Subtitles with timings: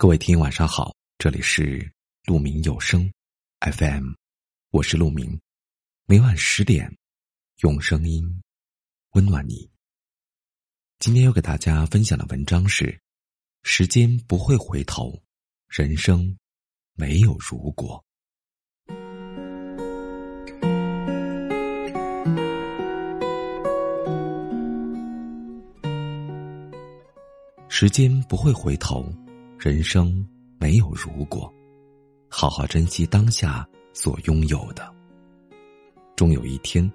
[0.00, 1.92] 各位听友晚上好，这里是
[2.24, 3.12] 鹿鸣有声
[3.58, 4.14] FM，
[4.70, 5.38] 我是鹿鸣，
[6.06, 6.90] 每晚十点
[7.58, 8.42] 用声音
[9.10, 9.70] 温暖你。
[11.00, 12.98] 今天要给大家分享的文章是：
[13.62, 15.22] 时间不会回头，
[15.68, 16.34] 人生
[16.94, 18.02] 没有如果。
[27.68, 29.04] 时间不会回头。
[29.62, 30.26] 人生
[30.58, 31.52] 没有如果，
[32.30, 34.90] 好好珍惜当下所拥有的。
[36.16, 36.90] 终有一天，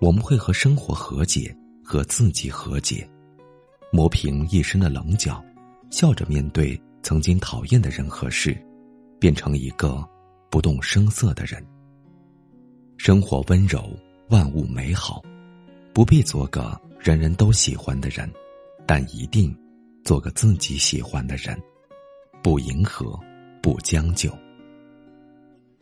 [0.00, 3.06] 我们会和生活和解，和自己和解，
[3.92, 5.44] 磨平一身的棱角，
[5.90, 8.56] 笑着面对曾经讨厌的人和事，
[9.20, 10.02] 变成一个
[10.50, 11.62] 不动声色的人。
[12.96, 13.94] 生活温柔，
[14.30, 15.22] 万物美好，
[15.92, 18.26] 不必做个人人都喜欢的人，
[18.86, 19.54] 但一定
[20.02, 21.54] 做个自己喜欢的人。
[22.46, 23.18] 不迎合，
[23.60, 24.32] 不将就。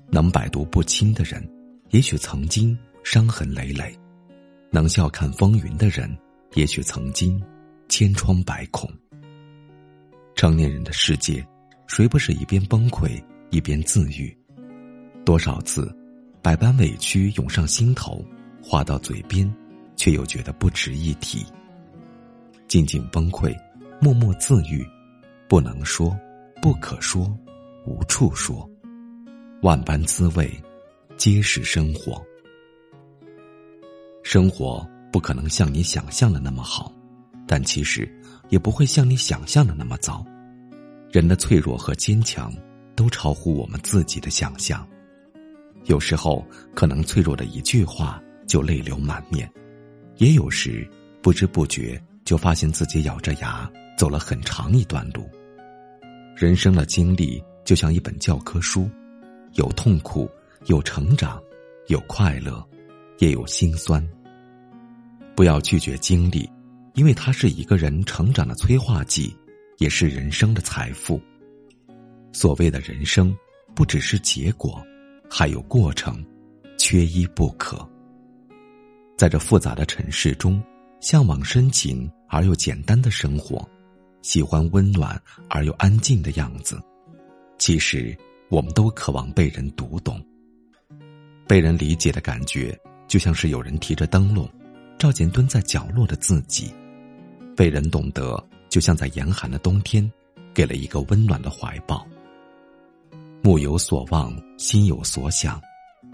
[0.08, 1.46] 能百毒不侵的人，
[1.90, 3.94] 也许曾经伤痕累累；
[4.70, 6.16] 能笑看风云的人，
[6.54, 7.38] 也许曾经
[7.86, 8.90] 千疮百孔。
[10.34, 11.46] 成年人的世界，
[11.86, 14.34] 谁不是一边崩溃一边自愈？
[15.22, 15.94] 多少次，
[16.40, 18.24] 百般委屈涌上心头，
[18.62, 19.54] 话到嘴边，
[19.96, 21.44] 却又觉得不值一提。
[22.68, 23.54] 静静崩溃，
[24.00, 24.82] 默默自愈，
[25.46, 26.18] 不能说。
[26.64, 27.30] 不可说，
[27.84, 28.66] 无处说，
[29.60, 30.50] 万般滋味，
[31.18, 32.24] 皆是生活。
[34.22, 36.90] 生活不可能像你想象的那么好，
[37.46, 38.10] 但其实
[38.48, 40.24] 也不会像你想象的那么糟。
[41.12, 42.50] 人的脆弱和坚强，
[42.96, 44.88] 都超乎我们自己的想象。
[45.84, 46.42] 有时候，
[46.74, 49.46] 可能脆弱的一句话就泪流满面；
[50.16, 55.28] 也有时，不知不觉就发现自己咬着牙走了很长一段路。
[56.36, 58.90] 人生的经历就像一本教科书，
[59.52, 60.28] 有痛苦，
[60.66, 61.40] 有成长，
[61.86, 62.62] 有快乐，
[63.18, 64.04] 也有心酸。
[65.36, 66.50] 不要拒绝经历，
[66.94, 69.34] 因为它是一个人成长的催化剂，
[69.78, 71.20] 也是人生的财富。
[72.32, 73.32] 所谓的人生，
[73.72, 74.84] 不只是结果，
[75.30, 76.24] 还有过程，
[76.76, 77.88] 缺一不可。
[79.16, 80.60] 在这复杂的尘世中，
[81.00, 83.66] 向往深情而又简单的生活。
[84.24, 85.20] 喜欢温暖
[85.50, 86.80] 而又安静的样子，
[87.58, 88.16] 其实
[88.48, 90.18] 我们都渴望被人读懂、
[91.46, 92.76] 被人理解的感觉，
[93.06, 94.48] 就像是有人提着灯笼，
[94.98, 96.72] 照见蹲在角落的自己；
[97.54, 100.10] 被人懂得，就像在严寒的冬天，
[100.54, 102.08] 给了一个温暖的怀抱。
[103.42, 105.60] 目有所望，心有所想，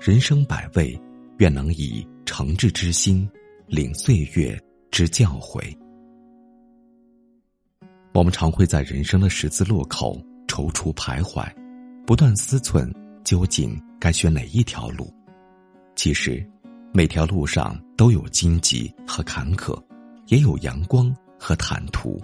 [0.01, 1.01] 人生百味，
[1.39, 3.31] 愿能以诚挚之心，
[3.69, 4.61] 领岁月
[4.91, 5.73] 之教诲。
[8.13, 11.47] 我们常会在人生的十字路口踌躇徘徊，
[12.05, 12.93] 不断思忖
[13.25, 15.13] 究竟该选哪一条路。
[15.95, 16.45] 其实，
[16.93, 19.81] 每条路上都有荆棘和坎坷，
[20.27, 22.21] 也有阳光和坦途。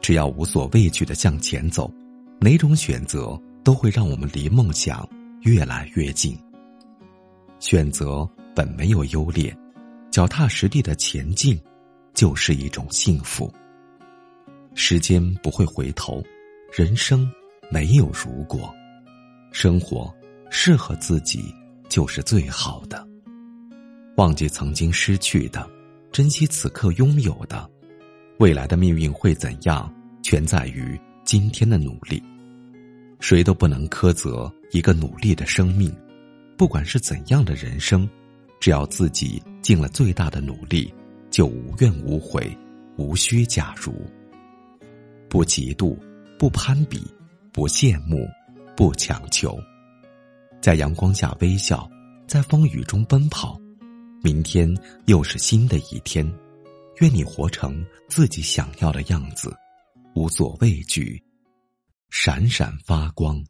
[0.00, 1.90] 只要无所畏惧的向前走，
[2.38, 5.08] 哪种选择都会让我们离梦想
[5.40, 6.36] 越来越近。
[7.60, 9.56] 选择本没有优劣，
[10.10, 11.58] 脚踏实地的前进，
[12.12, 13.50] 就是一种幸福。
[14.74, 16.22] 时间不会回头，
[16.72, 17.30] 人生
[17.70, 18.74] 没有如果，
[19.52, 20.12] 生活
[20.50, 21.54] 适合自己
[21.88, 23.06] 就是最好的。
[24.16, 25.68] 忘记曾经失去的，
[26.10, 27.68] 珍惜此刻拥有的。
[28.38, 32.22] 未来的命运会怎样，全在于今天的努力。
[33.20, 35.94] 谁都不能苛责一个努力的生命，
[36.56, 38.08] 不管是怎样的人生，
[38.58, 40.92] 只要自己尽了最大的努力，
[41.30, 42.56] 就无怨无悔，
[42.96, 43.94] 无需假如。
[45.32, 45.96] 不嫉妒，
[46.38, 47.10] 不攀比，
[47.54, 48.28] 不羡慕，
[48.76, 49.58] 不强求，
[50.60, 51.88] 在阳光下微笑，
[52.26, 53.58] 在风雨中奔跑。
[54.22, 54.70] 明天
[55.06, 56.30] 又是新的一天，
[57.00, 59.50] 愿你活成自己想要的样子，
[60.14, 61.18] 无所畏惧，
[62.10, 63.42] 闪闪发光。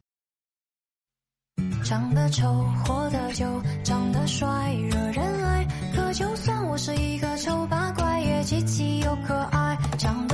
[1.83, 5.67] 长得丑，活得久，长得帅，惹人爱。
[5.93, 9.77] 可就算我是一个丑八怪，也积极又可爱。
[9.97, 10.32] 长得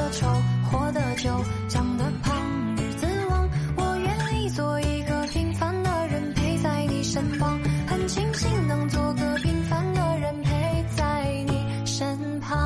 [1.68, 2.36] 长得胖，
[2.76, 3.50] 日子旺。
[3.76, 7.60] 我愿意做一个平凡的人，陪在你身旁。
[7.88, 12.58] 很庆幸能做个平凡的人，陪在你身旁。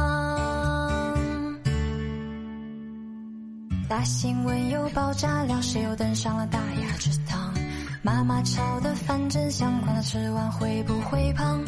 [3.90, 7.54] 大新闻又爆炸了，谁又登上了大雅之堂？
[8.02, 11.64] 妈妈炒的饭真香，管他吃完会不会胖。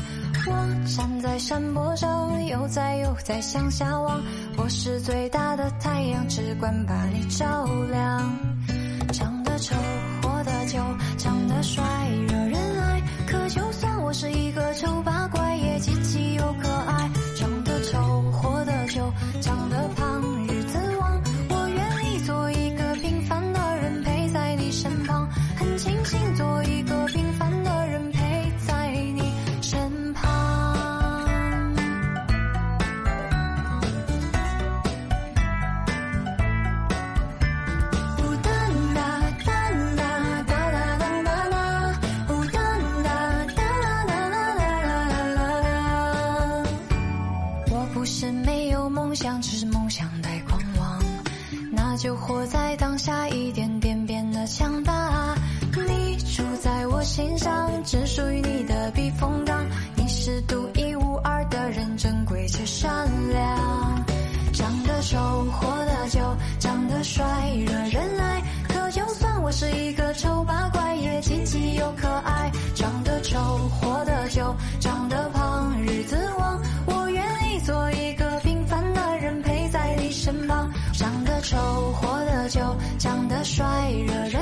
[0.48, 4.22] 我站在山坡上悠哉悠哉向下望
[4.58, 8.56] 我是最大的太阳只管把你照亮。
[9.12, 9.76] 长得丑
[10.22, 10.80] 活得久
[11.18, 11.84] 长得帅
[57.86, 59.64] 只属于你的避风港。
[59.96, 64.06] 你是独一无二的人，珍贵且善良。
[64.52, 65.18] 长得丑，
[65.52, 66.20] 活得久，
[66.60, 68.42] 长得帅，惹人爱。
[68.68, 72.52] 可就算我是一个丑八怪，也积极又可爱。
[72.74, 73.40] 长得丑，
[73.70, 76.60] 活得久，长得胖，日子旺。
[76.88, 77.24] 我愿
[77.54, 80.72] 意做一个平凡的人，陪在你身旁。
[80.94, 81.58] 长得丑，
[81.94, 84.42] 活得久，长得帅，惹人